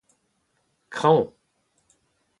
[0.95, 1.23] kraoñ